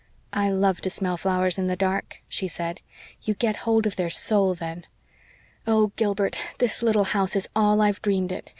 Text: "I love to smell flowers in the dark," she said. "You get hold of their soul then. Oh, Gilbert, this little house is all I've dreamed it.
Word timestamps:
"I 0.33 0.49
love 0.49 0.81
to 0.81 0.89
smell 0.89 1.15
flowers 1.15 1.59
in 1.59 1.67
the 1.67 1.75
dark," 1.75 2.23
she 2.27 2.47
said. 2.47 2.79
"You 3.21 3.35
get 3.35 3.57
hold 3.69 3.85
of 3.85 3.97
their 3.97 4.09
soul 4.09 4.55
then. 4.55 4.87
Oh, 5.67 5.91
Gilbert, 5.95 6.39
this 6.57 6.81
little 6.81 7.03
house 7.13 7.35
is 7.35 7.47
all 7.55 7.81
I've 7.81 8.01
dreamed 8.01 8.31
it. 8.31 8.49